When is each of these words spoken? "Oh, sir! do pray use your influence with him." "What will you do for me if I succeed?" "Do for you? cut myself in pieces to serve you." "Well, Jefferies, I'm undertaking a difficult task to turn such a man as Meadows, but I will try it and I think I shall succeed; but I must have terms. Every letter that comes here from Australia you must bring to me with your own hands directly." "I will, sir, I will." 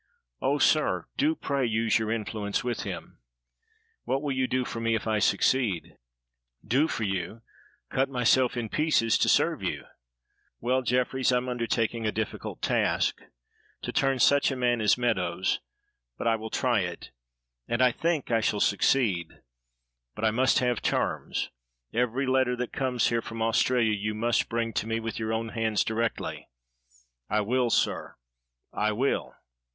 "Oh, 0.41 0.57
sir! 0.57 1.05
do 1.15 1.35
pray 1.35 1.63
use 1.63 1.99
your 1.99 2.09
influence 2.11 2.63
with 2.63 2.79
him." 2.81 3.19
"What 4.05 4.23
will 4.23 4.31
you 4.31 4.47
do 4.47 4.65
for 4.65 4.79
me 4.81 4.95
if 4.95 5.05
I 5.05 5.19
succeed?" 5.19 5.95
"Do 6.65 6.87
for 6.87 7.03
you? 7.03 7.43
cut 7.91 8.09
myself 8.09 8.57
in 8.57 8.67
pieces 8.67 9.15
to 9.19 9.29
serve 9.29 9.61
you." 9.61 9.85
"Well, 10.59 10.81
Jefferies, 10.81 11.31
I'm 11.31 11.47
undertaking 11.47 12.07
a 12.07 12.11
difficult 12.11 12.63
task 12.63 13.19
to 13.83 13.91
turn 13.91 14.17
such 14.17 14.49
a 14.49 14.55
man 14.55 14.81
as 14.81 14.97
Meadows, 14.97 15.59
but 16.17 16.25
I 16.27 16.35
will 16.35 16.49
try 16.49 16.79
it 16.79 17.11
and 17.67 17.79
I 17.83 17.91
think 17.91 18.31
I 18.31 18.41
shall 18.41 18.59
succeed; 18.59 19.43
but 20.15 20.25
I 20.25 20.31
must 20.31 20.57
have 20.57 20.81
terms. 20.81 21.51
Every 21.93 22.25
letter 22.25 22.55
that 22.55 22.73
comes 22.73 23.09
here 23.09 23.21
from 23.21 23.43
Australia 23.43 23.93
you 23.93 24.15
must 24.15 24.49
bring 24.49 24.73
to 24.73 24.87
me 24.87 24.99
with 24.99 25.19
your 25.19 25.31
own 25.31 25.49
hands 25.49 25.83
directly." 25.83 26.49
"I 27.29 27.41
will, 27.41 27.69
sir, 27.69 28.15
I 28.73 28.93
will." 28.93 29.35